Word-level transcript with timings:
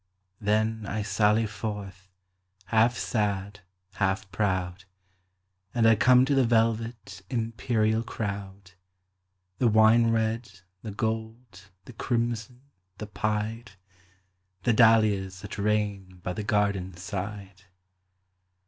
Then, 0.39 0.87
I 0.87 1.03
sally 1.03 1.45
forth, 1.45 2.09
half 2.65 2.97
sad, 2.97 3.59
half 3.93 4.31
proud, 4.31 4.85
And 5.75 5.85
I 5.87 5.95
come 5.95 6.25
to 6.25 6.33
the 6.33 6.43
velvet, 6.43 7.21
imperial 7.29 8.01
crowd, 8.01 8.71
The 9.59 9.67
wine 9.67 10.09
red, 10.09 10.61
the 10.81 10.89
gold, 10.89 11.69
the 11.85 11.93
crimson, 11.93 12.61
the 12.97 13.05
pied,—The 13.05 14.73
dahlias 14.73 15.41
that 15.41 15.59
reign 15.59 16.19
by 16.23 16.33
the 16.33 16.43
garden 16.43 16.97
side. 16.97 17.65